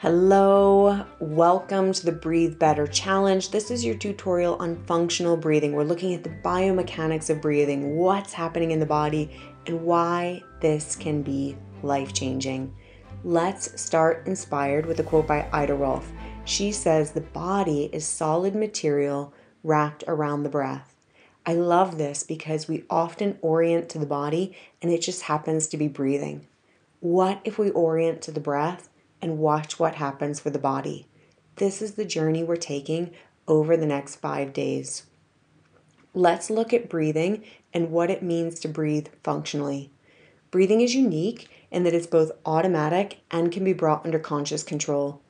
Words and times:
Hello, 0.00 1.04
welcome 1.18 1.92
to 1.92 2.06
the 2.06 2.12
Breathe 2.12 2.56
Better 2.56 2.86
Challenge. 2.86 3.50
This 3.50 3.68
is 3.68 3.84
your 3.84 3.96
tutorial 3.96 4.54
on 4.60 4.76
functional 4.84 5.36
breathing. 5.36 5.72
We're 5.72 5.82
looking 5.82 6.14
at 6.14 6.22
the 6.22 6.30
biomechanics 6.30 7.30
of 7.30 7.42
breathing, 7.42 7.96
what's 7.96 8.32
happening 8.32 8.70
in 8.70 8.78
the 8.78 8.86
body, 8.86 9.28
and 9.66 9.82
why 9.82 10.44
this 10.60 10.94
can 10.94 11.22
be 11.22 11.56
life 11.82 12.12
changing. 12.12 12.72
Let's 13.24 13.82
start 13.82 14.24
inspired 14.28 14.86
with 14.86 15.00
a 15.00 15.02
quote 15.02 15.26
by 15.26 15.48
Ida 15.52 15.74
Rolf. 15.74 16.08
She 16.44 16.70
says, 16.70 17.10
The 17.10 17.22
body 17.22 17.90
is 17.92 18.06
solid 18.06 18.54
material 18.54 19.34
wrapped 19.64 20.04
around 20.06 20.44
the 20.44 20.48
breath. 20.48 20.94
I 21.44 21.54
love 21.54 21.98
this 21.98 22.22
because 22.22 22.68
we 22.68 22.84
often 22.88 23.36
orient 23.42 23.88
to 23.88 23.98
the 23.98 24.06
body 24.06 24.56
and 24.80 24.92
it 24.92 25.02
just 25.02 25.22
happens 25.22 25.66
to 25.66 25.76
be 25.76 25.88
breathing. 25.88 26.46
What 27.00 27.40
if 27.42 27.58
we 27.58 27.70
orient 27.70 28.22
to 28.22 28.30
the 28.30 28.38
breath 28.38 28.88
and 29.20 29.38
watch 29.38 29.78
what 29.78 29.96
happens 29.96 30.40
for 30.40 30.50
the 30.50 30.58
body? 30.58 31.06
This 31.56 31.82
is 31.82 31.94
the 31.94 32.04
journey 32.04 32.44
we're 32.44 32.56
taking 32.56 33.12
over 33.46 33.76
the 33.76 33.86
next 33.86 34.16
five 34.16 34.52
days. 34.52 35.04
Let's 36.14 36.50
look 36.50 36.72
at 36.72 36.88
breathing 36.88 37.44
and 37.72 37.90
what 37.90 38.10
it 38.10 38.22
means 38.22 38.60
to 38.60 38.68
breathe 38.68 39.08
functionally. 39.22 39.90
Breathing 40.50 40.80
is 40.80 40.94
unique 40.94 41.48
in 41.70 41.84
that 41.84 41.94
it's 41.94 42.06
both 42.06 42.32
automatic 42.46 43.20
and 43.30 43.52
can 43.52 43.64
be 43.64 43.72
brought 43.72 44.04
under 44.04 44.18
conscious 44.18 44.62
control. 44.62 45.20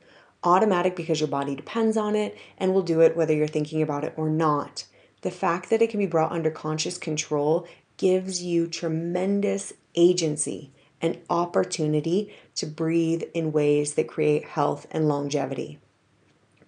Automatic 0.45 0.95
because 0.95 1.21
your 1.21 1.29
body 1.29 1.57
depends 1.57 1.97
on 1.97 2.15
it 2.15 2.39
and 2.59 2.73
will 2.73 2.83
do 2.83 3.01
it 3.01 3.17
whether 3.17 3.35
you're 3.35 3.49
thinking 3.49 3.83
about 3.83 4.05
it 4.05 4.15
or 4.17 4.31
not. 4.31 4.85
The 5.23 5.31
fact 5.33 5.71
that 5.71 5.83
it 5.83 5.91
can 5.91 5.99
be 5.99 6.07
brought 6.07 6.31
under 6.31 6.51
conscious 6.51 6.97
control 6.97 7.67
gives 7.97 8.43
you 8.43 8.69
tremendous 8.69 9.73
agency 9.97 10.73
and 11.01 11.19
opportunity 11.31 12.35
to 12.57 12.67
breathe 12.67 13.23
in 13.35 13.53
ways 13.53 13.95
that 13.95 14.09
create 14.09 14.45
health 14.45 14.87
and 14.91 15.09
longevity. 15.09 15.79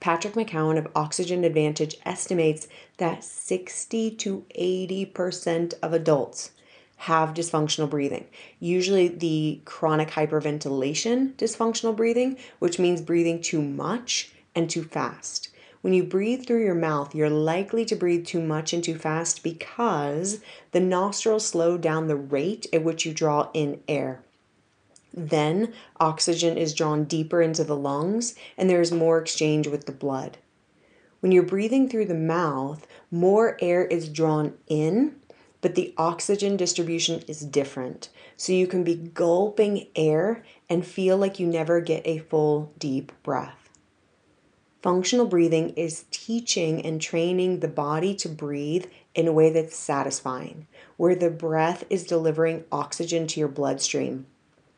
Patrick 0.01 0.33
McKeown 0.33 0.79
of 0.79 0.89
Oxygen 0.95 1.45
Advantage 1.45 1.97
estimates 2.07 2.69
that 2.97 3.23
60 3.23 4.13
to 4.13 4.45
80% 4.59 5.75
of 5.83 5.93
adults 5.93 6.53
have 6.97 7.35
dysfunctional 7.35 7.89
breathing. 7.89 8.27
Usually, 8.59 9.09
the 9.09 9.61
chronic 9.65 10.09
hyperventilation 10.11 11.35
dysfunctional 11.35 11.95
breathing, 11.95 12.39
which 12.59 12.79
means 12.79 13.03
breathing 13.03 13.43
too 13.43 13.61
much 13.61 14.33
and 14.55 14.69
too 14.69 14.85
fast. 14.85 15.50
When 15.83 15.95
you 15.95 16.05
breathe 16.05 16.45
through 16.45 16.63
your 16.63 16.75
mouth, 16.75 17.15
you're 17.15 17.31
likely 17.31 17.87
to 17.87 17.97
breathe 17.97 18.27
too 18.27 18.41
much 18.41 18.75
and 18.75 18.85
too 18.85 18.97
fast 18.97 19.43
because 19.43 20.41
the 20.73 20.81
nostrils 20.81 21.47
slow 21.47 21.79
down 21.79 22.07
the 22.07 22.17
rate 22.17 22.67
at 22.73 22.85
which 22.85 23.07
you 23.07 23.15
draw 23.15 23.49
in 23.55 23.81
air. 23.89 24.21
Then 25.15 25.73
oxygen 25.99 26.59
is 26.59 26.75
drawn 26.75 27.05
deeper 27.05 27.41
into 27.41 27.65
the 27.65 27.77
lungs 27.77 28.35
and 28.59 28.69
there 28.69 28.83
is 28.83 28.93
more 28.93 29.19
exchange 29.19 29.67
with 29.67 29.87
the 29.87 29.93
blood. 29.93 30.37
When 31.21 31.33
you're 31.33 31.43
breathing 31.43 31.89
through 31.89 32.07
the 32.07 32.15
mouth, 32.15 32.87
more 33.11 33.57
air 33.61 33.85
is 33.85 34.09
drawn 34.09 34.55
in, 34.69 35.17
but 35.61 35.75
the 35.75 35.95
oxygen 35.97 36.57
distribution 36.57 37.23
is 37.27 37.41
different. 37.41 38.09
So 38.37 38.53
you 38.53 38.67
can 38.67 38.85
be 38.85 38.95
gulping 38.95 39.89
air 39.97 40.43
and 40.69 40.87
feel 40.87 41.17
like 41.17 41.39
you 41.39 41.47
never 41.47 41.81
get 41.81 42.07
a 42.07 42.19
full 42.19 42.73
deep 42.79 43.13
breath. 43.23 43.60
Functional 44.83 45.27
breathing 45.27 45.71
is 45.71 46.07
teaching 46.11 46.85
and 46.87 47.03
training 47.03 47.61
the 47.61 47.69
body 47.69 48.15
to 48.15 48.31
breathe 48.31 48.87
in 49.15 49.29
a 49.29 49.33
way 49.33 49.51
that's 49.51 49.77
satisfying, 49.77 50.67
where 50.97 51.15
the 51.15 51.29
breath 51.29 51.85
is 51.91 52.07
delivering 52.07 52.65
oxygen 52.73 53.27
to 53.27 53.41
your 53.41 53.49
bloodstream. 53.49 54.25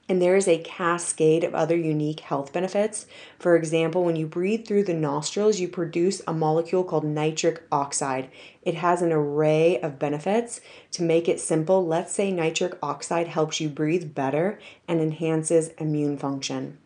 And 0.08 0.20
there 0.20 0.34
is 0.34 0.48
a 0.48 0.58
cascade 0.58 1.44
of 1.44 1.54
other 1.54 1.76
unique 1.76 2.18
health 2.18 2.52
benefits. 2.52 3.06
For 3.38 3.54
example, 3.54 4.02
when 4.02 4.16
you 4.16 4.26
breathe 4.26 4.66
through 4.66 4.84
the 4.84 4.92
nostrils, 4.92 5.60
you 5.60 5.68
produce 5.68 6.20
a 6.26 6.32
molecule 6.32 6.82
called 6.82 7.04
nitric 7.04 7.62
oxide. 7.70 8.28
It 8.62 8.74
has 8.74 9.02
an 9.02 9.12
array 9.12 9.80
of 9.80 10.00
benefits. 10.00 10.60
To 10.92 11.04
make 11.04 11.28
it 11.28 11.38
simple, 11.38 11.86
let's 11.86 12.12
say 12.12 12.32
nitric 12.32 12.76
oxide 12.82 13.28
helps 13.28 13.60
you 13.60 13.68
breathe 13.68 14.14
better 14.14 14.58
and 14.88 15.00
enhances 15.00 15.68
immune 15.78 16.18
function. 16.18 16.78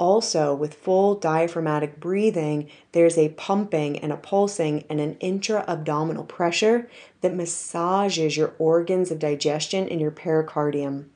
Also, 0.00 0.54
with 0.54 0.72
full 0.72 1.14
diaphragmatic 1.14 2.00
breathing, 2.00 2.70
there's 2.92 3.18
a 3.18 3.28
pumping 3.28 3.98
and 3.98 4.10
a 4.10 4.16
pulsing 4.16 4.82
and 4.88 4.98
an 4.98 5.14
intra 5.20 5.62
abdominal 5.68 6.24
pressure 6.24 6.88
that 7.20 7.36
massages 7.36 8.34
your 8.34 8.54
organs 8.58 9.10
of 9.10 9.18
digestion 9.18 9.86
and 9.90 10.00
your 10.00 10.10
pericardium. 10.10 11.10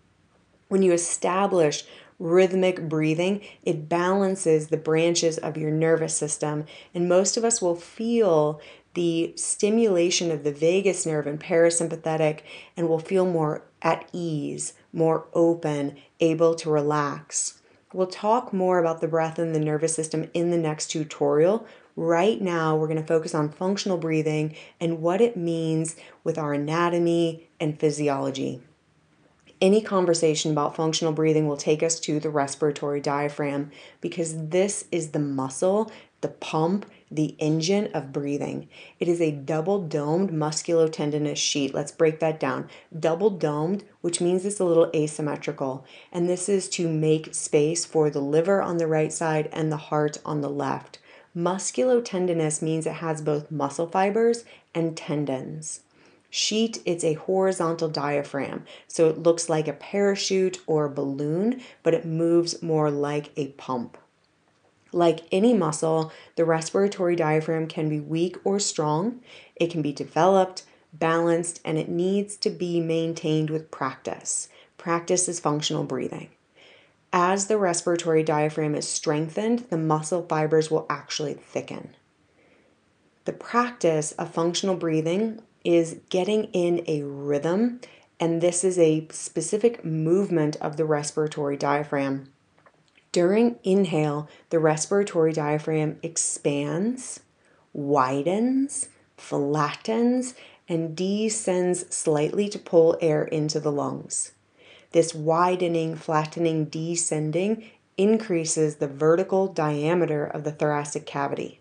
When 0.68 0.82
you 0.82 0.92
establish 0.92 1.84
rhythmic 2.18 2.86
breathing, 2.86 3.40
it 3.62 3.88
balances 3.88 4.68
the 4.68 4.76
branches 4.76 5.38
of 5.38 5.56
your 5.56 5.70
nervous 5.70 6.14
system, 6.14 6.66
and 6.94 7.08
most 7.08 7.38
of 7.38 7.44
us 7.44 7.62
will 7.62 7.76
feel 7.76 8.60
the 8.92 9.32
stimulation 9.34 10.30
of 10.30 10.44
the 10.44 10.52
vagus 10.52 11.06
nerve 11.06 11.26
and 11.26 11.40
parasympathetic 11.40 12.40
and 12.76 12.86
will 12.86 12.98
feel 12.98 13.24
more 13.24 13.62
at 13.80 14.06
ease, 14.12 14.74
more 14.92 15.26
open, 15.32 15.96
able 16.20 16.54
to 16.56 16.68
relax. 16.68 17.62
We'll 17.94 18.08
talk 18.08 18.52
more 18.52 18.80
about 18.80 19.00
the 19.00 19.06
breath 19.06 19.38
and 19.38 19.54
the 19.54 19.60
nervous 19.60 19.94
system 19.94 20.28
in 20.34 20.50
the 20.50 20.58
next 20.58 20.88
tutorial. 20.88 21.64
Right 21.94 22.40
now, 22.40 22.74
we're 22.74 22.88
going 22.88 23.00
to 23.00 23.06
focus 23.06 23.36
on 23.36 23.50
functional 23.50 23.98
breathing 23.98 24.56
and 24.80 25.00
what 25.00 25.20
it 25.20 25.36
means 25.36 25.94
with 26.24 26.36
our 26.36 26.52
anatomy 26.52 27.48
and 27.60 27.78
physiology. 27.78 28.60
Any 29.60 29.80
conversation 29.80 30.50
about 30.50 30.74
functional 30.74 31.12
breathing 31.12 31.46
will 31.46 31.56
take 31.56 31.84
us 31.84 32.00
to 32.00 32.18
the 32.18 32.30
respiratory 32.30 33.00
diaphragm 33.00 33.70
because 34.00 34.48
this 34.48 34.86
is 34.90 35.12
the 35.12 35.20
muscle, 35.20 35.92
the 36.20 36.28
pump, 36.28 36.86
the 37.10 37.36
engine 37.38 37.88
of 37.94 38.12
breathing. 38.12 38.68
It 38.98 39.08
is 39.08 39.20
a 39.20 39.30
double 39.30 39.80
domed 39.80 40.30
musculotendinous 40.30 41.36
sheet. 41.36 41.74
Let's 41.74 41.92
break 41.92 42.20
that 42.20 42.40
down. 42.40 42.68
Double 42.98 43.30
domed, 43.30 43.84
which 44.00 44.20
means 44.20 44.44
it's 44.44 44.60
a 44.60 44.64
little 44.64 44.90
asymmetrical. 44.94 45.84
And 46.10 46.28
this 46.28 46.48
is 46.48 46.68
to 46.70 46.88
make 46.88 47.34
space 47.34 47.84
for 47.84 48.10
the 48.10 48.20
liver 48.20 48.60
on 48.60 48.78
the 48.78 48.86
right 48.86 49.12
side 49.12 49.48
and 49.52 49.70
the 49.70 49.76
heart 49.76 50.18
on 50.24 50.40
the 50.40 50.50
left. 50.50 50.98
Musculotendinous 51.36 52.62
means 52.62 52.86
it 52.86 52.94
has 52.94 53.20
both 53.20 53.50
muscle 53.50 53.88
fibers 53.88 54.44
and 54.74 54.96
tendons. 54.96 55.80
Sheet, 56.30 56.82
it's 56.84 57.04
a 57.04 57.14
horizontal 57.14 57.88
diaphragm. 57.88 58.64
So 58.88 59.08
it 59.08 59.22
looks 59.22 59.48
like 59.48 59.68
a 59.68 59.72
parachute 59.72 60.58
or 60.66 60.84
a 60.84 60.90
balloon, 60.90 61.60
but 61.84 61.94
it 61.94 62.04
moves 62.04 62.60
more 62.60 62.90
like 62.90 63.30
a 63.36 63.48
pump. 63.52 63.96
Like 64.94 65.26
any 65.32 65.52
muscle, 65.54 66.12
the 66.36 66.44
respiratory 66.44 67.16
diaphragm 67.16 67.66
can 67.66 67.88
be 67.88 67.98
weak 67.98 68.36
or 68.44 68.60
strong. 68.60 69.20
It 69.56 69.68
can 69.68 69.82
be 69.82 69.92
developed, 69.92 70.62
balanced, 70.92 71.60
and 71.64 71.76
it 71.76 71.88
needs 71.88 72.36
to 72.36 72.48
be 72.48 72.78
maintained 72.78 73.50
with 73.50 73.72
practice. 73.72 74.48
Practice 74.78 75.28
is 75.28 75.40
functional 75.40 75.82
breathing. 75.82 76.28
As 77.12 77.48
the 77.48 77.58
respiratory 77.58 78.22
diaphragm 78.22 78.76
is 78.76 78.88
strengthened, 78.88 79.66
the 79.68 79.76
muscle 79.76 80.24
fibers 80.28 80.70
will 80.70 80.86
actually 80.88 81.34
thicken. 81.34 81.96
The 83.24 83.32
practice 83.32 84.12
of 84.12 84.32
functional 84.32 84.76
breathing 84.76 85.42
is 85.64 85.98
getting 86.08 86.44
in 86.52 86.84
a 86.86 87.02
rhythm, 87.02 87.80
and 88.20 88.40
this 88.40 88.62
is 88.62 88.78
a 88.78 89.08
specific 89.10 89.84
movement 89.84 90.54
of 90.60 90.76
the 90.76 90.84
respiratory 90.84 91.56
diaphragm. 91.56 92.28
During 93.14 93.60
inhale, 93.62 94.28
the 94.50 94.58
respiratory 94.58 95.32
diaphragm 95.32 96.00
expands, 96.02 97.20
widens, 97.72 98.88
flattens, 99.16 100.34
and 100.68 100.96
descends 100.96 101.94
slightly 101.94 102.48
to 102.48 102.58
pull 102.58 102.98
air 103.00 103.22
into 103.22 103.60
the 103.60 103.70
lungs. 103.70 104.32
This 104.90 105.14
widening, 105.14 105.94
flattening, 105.94 106.64
descending 106.64 107.70
increases 107.96 108.76
the 108.76 108.88
vertical 108.88 109.46
diameter 109.46 110.26
of 110.26 110.42
the 110.42 110.50
thoracic 110.50 111.06
cavity. 111.06 111.60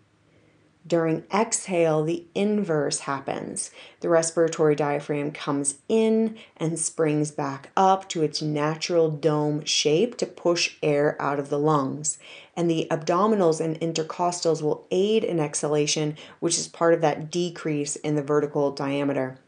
During 0.86 1.24
exhale, 1.32 2.04
the 2.04 2.26
inverse 2.34 3.00
happens. 3.00 3.70
The 4.00 4.10
respiratory 4.10 4.74
diaphragm 4.74 5.32
comes 5.32 5.76
in 5.88 6.36
and 6.58 6.78
springs 6.78 7.30
back 7.30 7.70
up 7.74 8.06
to 8.10 8.22
its 8.22 8.42
natural 8.42 9.10
dome 9.10 9.64
shape 9.64 10.18
to 10.18 10.26
push 10.26 10.76
air 10.82 11.16
out 11.20 11.38
of 11.38 11.48
the 11.48 11.58
lungs. 11.58 12.18
And 12.54 12.70
the 12.70 12.86
abdominals 12.90 13.62
and 13.62 13.80
intercostals 13.80 14.60
will 14.60 14.86
aid 14.90 15.24
in 15.24 15.40
exhalation, 15.40 16.16
which 16.40 16.58
is 16.58 16.68
part 16.68 16.92
of 16.92 17.00
that 17.00 17.30
decrease 17.30 17.96
in 17.96 18.14
the 18.14 18.22
vertical 18.22 18.70
diameter. 18.70 19.38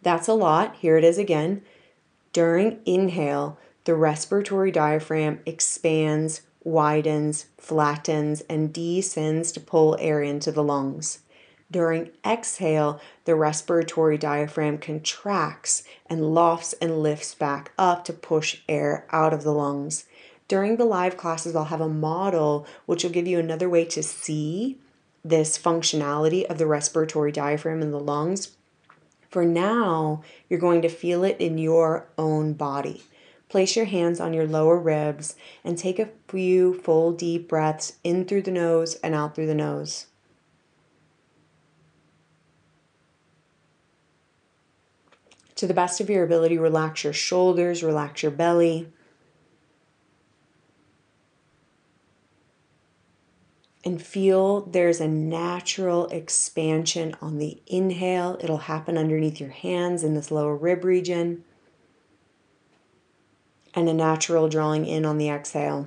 That's 0.00 0.28
a 0.28 0.34
lot. 0.34 0.76
Here 0.76 0.96
it 0.96 1.04
is 1.04 1.18
again. 1.18 1.62
During 2.32 2.80
inhale, 2.86 3.58
the 3.84 3.94
respiratory 3.94 4.70
diaphragm 4.70 5.40
expands 5.44 6.40
widens, 6.62 7.46
flattens, 7.58 8.42
and 8.42 8.72
descends 8.72 9.52
to 9.52 9.60
pull 9.60 9.96
air 9.98 10.22
into 10.22 10.52
the 10.52 10.62
lungs. 10.62 11.20
During 11.70 12.10
exhale, 12.26 13.00
the 13.24 13.36
respiratory 13.36 14.18
diaphragm 14.18 14.78
contracts 14.78 15.84
and 16.06 16.34
lofts 16.34 16.72
and 16.74 17.00
lifts 17.00 17.34
back 17.34 17.70
up 17.78 18.04
to 18.06 18.12
push 18.12 18.60
air 18.68 19.06
out 19.12 19.32
of 19.32 19.44
the 19.44 19.52
lungs. 19.52 20.04
During 20.48 20.76
the 20.76 20.84
live 20.84 21.16
classes, 21.16 21.54
I'll 21.54 21.66
have 21.66 21.80
a 21.80 21.88
model 21.88 22.66
which 22.86 23.04
will 23.04 23.12
give 23.12 23.28
you 23.28 23.38
another 23.38 23.68
way 23.68 23.84
to 23.84 24.02
see 24.02 24.78
this 25.24 25.56
functionality 25.56 26.44
of 26.44 26.58
the 26.58 26.66
respiratory 26.66 27.30
diaphragm 27.30 27.82
in 27.82 27.92
the 27.92 28.00
lungs. 28.00 28.56
For 29.30 29.44
now, 29.44 30.24
you're 30.48 30.58
going 30.58 30.82
to 30.82 30.88
feel 30.88 31.22
it 31.22 31.36
in 31.38 31.56
your 31.56 32.08
own 32.18 32.54
body. 32.54 33.04
Place 33.50 33.74
your 33.74 33.86
hands 33.86 34.20
on 34.20 34.32
your 34.32 34.46
lower 34.46 34.78
ribs 34.78 35.34
and 35.64 35.76
take 35.76 35.98
a 35.98 36.10
few 36.28 36.72
full 36.72 37.10
deep 37.10 37.48
breaths 37.48 37.94
in 38.04 38.24
through 38.24 38.42
the 38.42 38.52
nose 38.52 38.94
and 39.02 39.12
out 39.12 39.34
through 39.34 39.48
the 39.48 39.54
nose. 39.56 40.06
To 45.56 45.66
the 45.66 45.74
best 45.74 46.00
of 46.00 46.08
your 46.08 46.22
ability, 46.22 46.58
relax 46.58 47.02
your 47.02 47.12
shoulders, 47.12 47.82
relax 47.82 48.22
your 48.22 48.30
belly. 48.30 48.86
And 53.84 54.00
feel 54.00 54.60
there's 54.60 55.00
a 55.00 55.08
natural 55.08 56.06
expansion 56.06 57.16
on 57.20 57.38
the 57.38 57.60
inhale. 57.66 58.38
It'll 58.40 58.58
happen 58.58 58.96
underneath 58.96 59.40
your 59.40 59.50
hands 59.50 60.04
in 60.04 60.14
this 60.14 60.30
lower 60.30 60.54
rib 60.54 60.84
region 60.84 61.44
and 63.74 63.88
a 63.88 63.94
natural 63.94 64.48
drawing 64.48 64.86
in 64.86 65.04
on 65.04 65.18
the 65.18 65.28
exhale. 65.28 65.86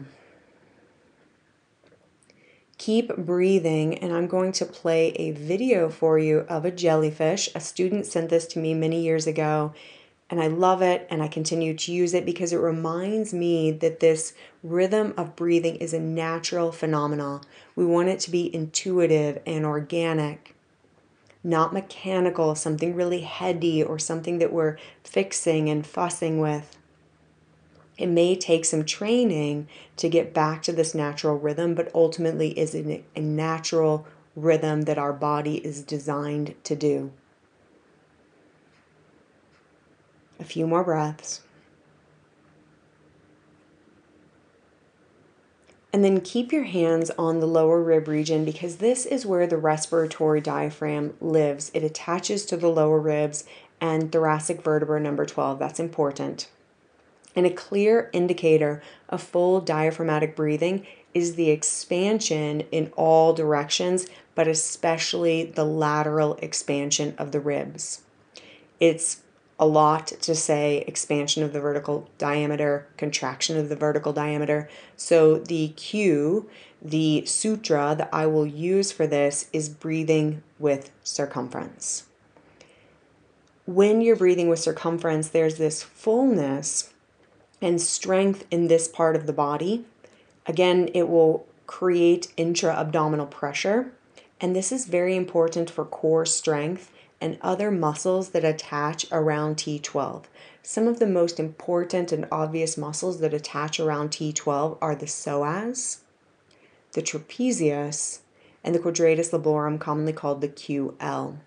Keep 2.77 3.15
breathing, 3.17 3.97
and 3.99 4.11
I'm 4.11 4.27
going 4.27 4.51
to 4.53 4.65
play 4.65 5.09
a 5.11 5.31
video 5.31 5.89
for 5.89 6.19
you 6.19 6.39
of 6.49 6.65
a 6.65 6.71
jellyfish. 6.71 7.49
A 7.55 7.59
student 7.59 8.05
sent 8.05 8.29
this 8.29 8.45
to 8.47 8.59
me 8.59 8.73
many 8.73 9.01
years 9.01 9.25
ago, 9.25 9.73
and 10.29 10.41
I 10.41 10.47
love 10.47 10.81
it 10.81 11.05
and 11.11 11.21
I 11.21 11.27
continue 11.27 11.75
to 11.75 11.91
use 11.91 12.15
it 12.15 12.25
because 12.25 12.51
it 12.51 12.57
reminds 12.57 13.33
me 13.33 13.69
that 13.69 13.99
this 13.99 14.33
rhythm 14.63 15.13
of 15.15 15.35
breathing 15.35 15.75
is 15.75 15.93
a 15.93 15.99
natural 15.99 16.71
phenomenon. 16.71 17.41
We 17.75 17.85
want 17.85 18.09
it 18.09 18.19
to 18.21 18.31
be 18.31 18.53
intuitive 18.53 19.41
and 19.45 19.63
organic, 19.63 20.55
not 21.43 21.71
mechanical, 21.71 22.55
something 22.55 22.95
really 22.95 23.21
heady 23.21 23.83
or 23.83 23.99
something 23.99 24.39
that 24.39 24.51
we're 24.51 24.77
fixing 25.03 25.69
and 25.69 25.85
fussing 25.85 26.39
with. 26.39 26.77
It 27.97 28.07
may 28.07 28.35
take 28.35 28.65
some 28.65 28.85
training 28.85 29.67
to 29.97 30.09
get 30.09 30.33
back 30.33 30.63
to 30.63 30.71
this 30.71 30.95
natural 30.95 31.37
rhythm, 31.37 31.75
but 31.75 31.93
ultimately 31.93 32.57
is 32.57 32.73
a 32.75 33.03
natural 33.19 34.07
rhythm 34.35 34.83
that 34.83 34.97
our 34.97 35.13
body 35.13 35.57
is 35.57 35.83
designed 35.83 36.55
to 36.63 36.75
do. 36.75 37.11
A 40.39 40.43
few 40.43 40.65
more 40.65 40.83
breaths. 40.83 41.41
And 45.93 46.03
then 46.03 46.21
keep 46.21 46.51
your 46.51 46.63
hands 46.63 47.11
on 47.19 47.39
the 47.39 47.45
lower 47.45 47.79
rib 47.79 48.07
region 48.07 48.43
because 48.43 48.77
this 48.77 49.05
is 49.05 49.27
where 49.27 49.45
the 49.45 49.57
respiratory 49.57 50.41
diaphragm 50.41 51.13
lives. 51.21 51.69
It 51.75 51.83
attaches 51.83 52.45
to 52.47 52.57
the 52.57 52.67
lower 52.67 52.99
ribs 52.99 53.43
and 53.79 54.11
thoracic 54.11 54.63
vertebra 54.63 54.99
number 54.99 55.23
12. 55.23 55.59
That's 55.59 55.79
important. 55.79 56.47
And 57.35 57.45
a 57.45 57.51
clear 57.51 58.09
indicator 58.13 58.81
of 59.09 59.21
full 59.21 59.59
diaphragmatic 59.59 60.35
breathing 60.35 60.85
is 61.13 61.35
the 61.35 61.49
expansion 61.49 62.61
in 62.71 62.91
all 62.95 63.33
directions, 63.33 64.07
but 64.35 64.47
especially 64.47 65.43
the 65.43 65.63
lateral 65.63 66.35
expansion 66.35 67.15
of 67.17 67.31
the 67.31 67.39
ribs. 67.39 68.01
It's 68.79 69.21
a 69.59 69.67
lot 69.67 70.07
to 70.07 70.35
say 70.35 70.83
expansion 70.87 71.43
of 71.43 71.53
the 71.53 71.61
vertical 71.61 72.09
diameter, 72.17 72.87
contraction 72.97 73.57
of 73.57 73.69
the 73.69 73.75
vertical 73.75 74.11
diameter. 74.11 74.69
So 74.97 75.37
the 75.37 75.69
cue, 75.69 76.49
the 76.81 77.25
sutra 77.25 77.95
that 77.97 78.09
I 78.11 78.25
will 78.25 78.47
use 78.47 78.91
for 78.91 79.07
this 79.07 79.49
is 79.53 79.69
breathing 79.69 80.41
with 80.59 80.91
circumference. 81.03 82.07
When 83.65 84.01
you're 84.01 84.17
breathing 84.17 84.49
with 84.49 84.59
circumference, 84.59 85.29
there's 85.29 85.57
this 85.57 85.83
fullness 85.83 86.92
and 87.63 87.81
strength 87.81 88.45
in 88.51 88.67
this 88.67 88.87
part 88.89 89.15
of 89.15 89.25
the 89.25 89.33
body. 89.33 89.85
Again, 90.45 90.89
it 90.93 91.07
will 91.07 91.47
create 91.65 92.31
intra 92.35 92.75
abdominal 92.75 93.25
pressure. 93.25 93.93
And 94.41 94.53
this 94.53 94.73
is 94.73 94.85
very 94.85 95.15
important 95.15 95.69
for 95.69 95.85
core 95.85 96.25
strength 96.25 96.91
and 97.21 97.37
other 97.41 97.71
muscles 97.71 98.31
that 98.31 98.43
attach 98.43 99.05
around 99.11 99.55
T12. 99.55 100.25
Some 100.61 100.87
of 100.89 100.99
the 100.99 101.07
most 101.07 101.39
important 101.39 102.11
and 102.11 102.27
obvious 102.29 102.77
muscles 102.77 103.21
that 103.21 103.33
attach 103.33 103.79
around 103.79 104.11
T12 104.11 104.77
are 104.81 104.95
the 104.95 105.05
psoas, 105.05 105.99
the 106.91 107.01
trapezius, 107.01 108.19
and 108.61 108.75
the 108.75 108.79
quadratus 108.79 109.31
lumborum, 109.31 109.79
commonly 109.79 110.13
called 110.13 110.41
the 110.41 110.49
QL. 110.49 111.37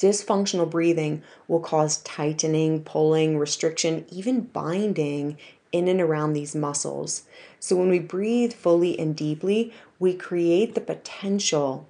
Dysfunctional 0.00 0.70
breathing 0.70 1.22
will 1.46 1.60
cause 1.60 1.98
tightening, 1.98 2.82
pulling, 2.82 3.36
restriction, 3.36 4.06
even 4.10 4.40
binding 4.40 5.36
in 5.72 5.88
and 5.88 6.00
around 6.00 6.32
these 6.32 6.56
muscles. 6.56 7.24
So, 7.58 7.76
when 7.76 7.90
we 7.90 7.98
breathe 7.98 8.54
fully 8.54 8.98
and 8.98 9.14
deeply, 9.14 9.74
we 9.98 10.14
create 10.14 10.74
the 10.74 10.80
potential 10.80 11.86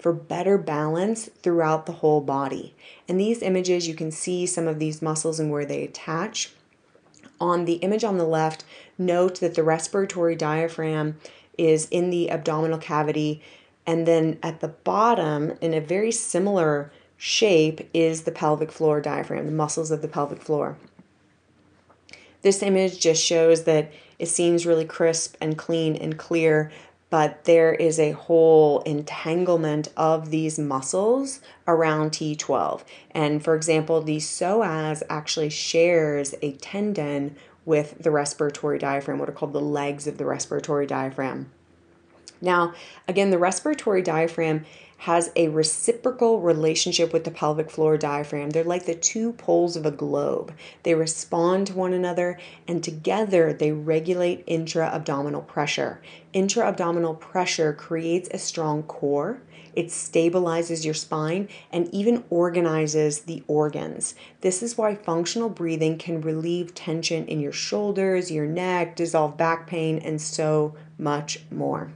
for 0.00 0.12
better 0.12 0.58
balance 0.58 1.30
throughout 1.42 1.86
the 1.86 1.92
whole 1.92 2.20
body. 2.20 2.74
In 3.06 3.16
these 3.16 3.40
images, 3.40 3.86
you 3.86 3.94
can 3.94 4.10
see 4.10 4.44
some 4.46 4.66
of 4.66 4.80
these 4.80 5.00
muscles 5.00 5.38
and 5.38 5.50
where 5.50 5.64
they 5.64 5.84
attach. 5.84 6.50
On 7.40 7.64
the 7.64 7.74
image 7.74 8.04
on 8.04 8.18
the 8.18 8.26
left, 8.26 8.64
note 8.98 9.40
that 9.40 9.54
the 9.54 9.62
respiratory 9.62 10.34
diaphragm 10.34 11.18
is 11.56 11.88
in 11.90 12.10
the 12.10 12.30
abdominal 12.30 12.78
cavity, 12.78 13.40
and 13.86 14.06
then 14.06 14.38
at 14.42 14.60
the 14.60 14.68
bottom, 14.68 15.52
in 15.60 15.72
a 15.72 15.80
very 15.80 16.10
similar 16.10 16.90
shape 17.16 17.88
is 17.94 18.22
the 18.22 18.32
pelvic 18.32 18.70
floor 18.70 19.00
diaphragm, 19.00 19.46
the 19.46 19.52
muscles 19.52 19.90
of 19.90 20.02
the 20.02 20.08
pelvic 20.08 20.42
floor. 20.42 20.76
This 22.42 22.62
image 22.62 23.00
just 23.00 23.24
shows 23.24 23.64
that 23.64 23.90
it 24.18 24.26
seems 24.26 24.66
really 24.66 24.84
crisp 24.84 25.36
and 25.40 25.56
clean 25.56 25.96
and 25.96 26.18
clear, 26.18 26.70
but 27.08 27.44
there 27.44 27.72
is 27.72 27.98
a 27.98 28.12
whole 28.12 28.80
entanglement 28.80 29.88
of 29.96 30.30
these 30.30 30.58
muscles 30.58 31.40
around 31.66 32.10
T12. 32.10 32.82
And 33.12 33.42
for 33.42 33.54
example, 33.54 34.02
the 34.02 34.18
psoas 34.18 35.02
actually 35.08 35.50
shares 35.50 36.34
a 36.42 36.52
tendon 36.52 37.36
with 37.64 38.02
the 38.02 38.10
respiratory 38.10 38.78
diaphragm, 38.78 39.18
what 39.18 39.28
are 39.28 39.32
called 39.32 39.52
the 39.52 39.60
legs 39.60 40.06
of 40.06 40.18
the 40.18 40.26
respiratory 40.26 40.86
diaphragm. 40.86 41.50
Now, 42.40 42.74
again, 43.08 43.30
the 43.30 43.38
respiratory 43.38 44.02
diaphragm 44.02 44.66
has 45.04 45.30
a 45.36 45.48
reciprocal 45.48 46.40
relationship 46.40 47.12
with 47.12 47.24
the 47.24 47.30
pelvic 47.30 47.70
floor 47.70 47.98
diaphragm. 47.98 48.48
They're 48.48 48.64
like 48.64 48.86
the 48.86 48.94
two 48.94 49.34
poles 49.34 49.76
of 49.76 49.84
a 49.84 49.90
globe. 49.90 50.54
They 50.82 50.94
respond 50.94 51.66
to 51.66 51.74
one 51.74 51.92
another 51.92 52.38
and 52.66 52.82
together 52.82 53.52
they 53.52 53.70
regulate 53.70 54.44
intra 54.46 54.86
abdominal 54.86 55.42
pressure. 55.42 56.00
Intra 56.32 56.66
abdominal 56.66 57.14
pressure 57.14 57.74
creates 57.74 58.30
a 58.32 58.38
strong 58.38 58.82
core. 58.84 59.42
It 59.74 59.88
stabilizes 59.88 60.86
your 60.86 60.94
spine 60.94 61.50
and 61.70 61.92
even 61.92 62.24
organizes 62.30 63.20
the 63.20 63.42
organs. 63.46 64.14
This 64.40 64.62
is 64.62 64.78
why 64.78 64.94
functional 64.94 65.50
breathing 65.50 65.98
can 65.98 66.22
relieve 66.22 66.74
tension 66.74 67.26
in 67.26 67.40
your 67.40 67.52
shoulders, 67.52 68.30
your 68.30 68.46
neck, 68.46 68.96
dissolve 68.96 69.36
back 69.36 69.66
pain, 69.66 69.98
and 69.98 70.18
so 70.18 70.76
much 70.96 71.40
more. 71.50 71.92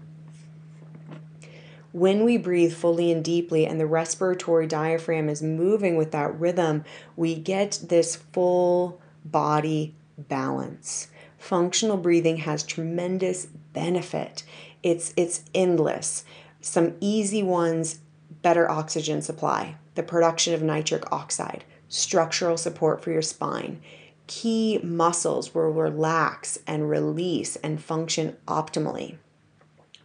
When 1.93 2.25
we 2.25 2.37
breathe 2.37 2.75
fully 2.75 3.11
and 3.11 3.25
deeply 3.25 3.67
and 3.67 3.81
the 3.81 3.87
respiratory 3.87 4.67
diaphragm 4.67 5.29
is 5.29 5.43
moving 5.43 5.97
with 5.97 6.11
that 6.13 6.39
rhythm, 6.39 6.85
we 7.17 7.35
get 7.35 7.81
this 7.89 8.17
full 8.17 9.01
body 9.25 9.95
balance. 10.17 11.09
Functional 11.39 11.97
breathing 11.97 12.39
has 12.39 12.63
tremendous 12.63 13.47
benefit. 13.73 14.43
It's 14.83 15.15
it's 15.17 15.45
endless. 15.55 16.25
Some 16.61 16.95
easy 17.01 17.43
ones, 17.43 18.01
better 18.43 18.71
oxygen 18.71 19.23
supply, 19.23 19.77
the 19.95 20.03
production 20.03 20.55
of 20.55 20.63
nitric 20.63 21.11
oxide, 21.13 21.65
structural 21.89 22.57
support 22.57 23.03
for 23.03 23.11
your 23.11 23.23
spine, 23.23 23.81
key 24.27 24.79
muscles 24.83 25.55
will 25.55 25.71
relax 25.71 26.59
and 26.67 26.91
release 26.91 27.57
and 27.57 27.83
function 27.83 28.37
optimally. 28.47 29.17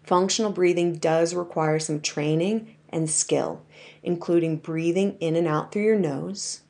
Functional 0.04 0.52
breathing 0.52 0.96
does 0.96 1.34
require 1.34 1.80
some 1.80 2.02
training 2.02 2.76
and 2.90 3.10
skill, 3.10 3.66
including 4.04 4.58
breathing 4.58 5.18
in 5.20 5.36
and 5.36 5.48
out 5.48 5.72
through 5.72 5.84
your 5.84 6.00
nose, 6.00 6.62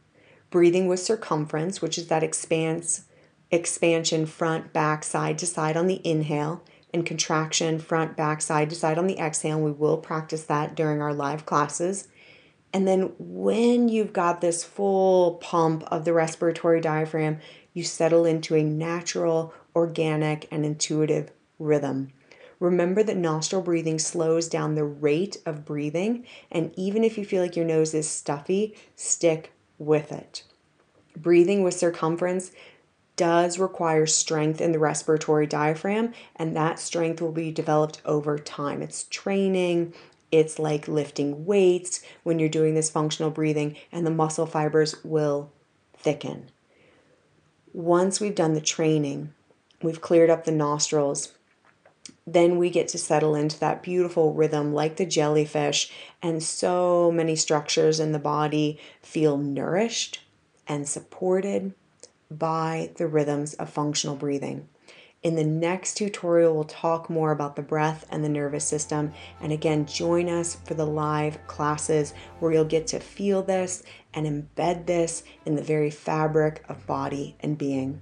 breathing 0.49 0.87
with 0.87 0.99
circumference, 0.99 1.81
which 1.81 1.97
is 1.97 2.07
that 2.07 2.23
expanse, 2.23 3.05
expansion 3.51 4.25
front, 4.25 4.71
back, 4.71 5.03
side 5.03 5.37
to 5.39 5.47
side 5.47 5.75
on 5.75 5.87
the 5.87 6.01
inhale, 6.07 6.63
and 6.93 7.05
contraction 7.05 7.79
front, 7.79 8.15
back, 8.15 8.41
side 8.41 8.69
to 8.69 8.75
side 8.75 8.97
on 8.97 9.07
the 9.07 9.17
exhale. 9.17 9.59
We 9.59 9.71
will 9.71 9.97
practice 9.97 10.43
that 10.45 10.75
during 10.75 11.01
our 11.01 11.13
live 11.13 11.45
classes. 11.45 12.07
And 12.71 12.87
then 12.87 13.13
when 13.17 13.89
you've 13.89 14.13
got 14.13 14.41
this 14.41 14.63
full 14.63 15.35
pump 15.35 15.83
of 15.87 16.05
the 16.05 16.13
respiratory 16.13 16.81
diaphragm, 16.81 17.39
you 17.73 17.83
settle 17.83 18.25
into 18.25 18.55
a 18.55 18.63
natural 18.63 19.53
organic, 19.75 20.47
and 20.51 20.65
intuitive 20.65 21.31
rhythm. 21.59 22.11
Remember 22.63 23.03
that 23.03 23.17
nostril 23.17 23.61
breathing 23.61 23.99
slows 23.99 24.47
down 24.47 24.75
the 24.75 24.85
rate 24.85 25.35
of 25.45 25.65
breathing, 25.65 26.25
and 26.49 26.73
even 26.77 27.03
if 27.03 27.17
you 27.17 27.25
feel 27.25 27.41
like 27.41 27.57
your 27.57 27.65
nose 27.65 27.93
is 27.93 28.09
stuffy, 28.09 28.73
stick 28.95 29.51
with 29.77 30.13
it. 30.13 30.43
Breathing 31.17 31.61
with 31.61 31.73
circumference 31.73 32.53
does 33.17 33.59
require 33.59 34.05
strength 34.05 34.61
in 34.61 34.71
the 34.71 34.79
respiratory 34.79 35.45
diaphragm, 35.45 36.13
and 36.37 36.55
that 36.55 36.79
strength 36.79 37.21
will 37.21 37.33
be 37.33 37.51
developed 37.51 38.01
over 38.05 38.39
time. 38.39 38.81
It's 38.81 39.03
training, 39.09 39.93
it's 40.31 40.57
like 40.57 40.87
lifting 40.87 41.45
weights 41.45 42.01
when 42.23 42.39
you're 42.39 42.47
doing 42.47 42.75
this 42.75 42.89
functional 42.89 43.29
breathing, 43.29 43.75
and 43.91 44.07
the 44.07 44.09
muscle 44.09 44.45
fibers 44.45 44.95
will 45.03 45.51
thicken. 45.97 46.49
Once 47.73 48.21
we've 48.21 48.33
done 48.33 48.53
the 48.53 48.61
training, 48.61 49.33
we've 49.81 49.99
cleared 49.99 50.29
up 50.29 50.45
the 50.45 50.51
nostrils, 50.53 51.33
then 52.25 52.57
we 52.57 52.69
get 52.69 52.87
to 52.89 52.97
settle 52.97 53.35
into 53.35 53.59
that 53.59 53.83
beautiful 53.83 54.33
rhythm 54.33 54.73
like 54.73 54.95
the 54.95 55.05
jellyfish, 55.05 55.91
and 56.21 56.41
so 56.41 57.11
many 57.11 57.35
structures 57.35 57.99
in 57.99 58.11
the 58.11 58.19
body 58.19 58.79
feel 59.01 59.37
nourished 59.37 60.21
and 60.67 60.87
supported 60.87 61.73
by 62.31 62.91
the 62.95 63.07
rhythms 63.07 63.53
of 63.55 63.69
functional 63.69 64.15
breathing. 64.15 64.67
In 65.21 65.35
the 65.35 65.43
next 65.45 65.95
tutorial, 65.95 66.53
we'll 66.53 66.65
talk 66.65 67.09
more 67.09 67.31
about 67.31 67.55
the 67.55 67.61
breath 67.61 68.05
and 68.11 68.23
the 68.23 68.29
nervous 68.29 68.65
system. 68.65 69.13
And 69.39 69.53
again, 69.53 69.85
join 69.85 70.27
us 70.27 70.55
for 70.65 70.73
the 70.73 70.85
live 70.85 71.39
classes 71.47 72.13
where 72.39 72.51
you'll 72.51 72.65
get 72.65 72.87
to 72.87 72.99
feel 72.99 73.41
this 73.41 73.83
and 74.13 74.25
embed 74.25 74.85
this 74.85 75.23
in 75.45 75.55
the 75.55 75.63
very 75.63 75.89
fabric 75.89 76.65
of 76.67 76.85
body 76.85 77.37
and 77.39 77.57
being. 77.57 78.01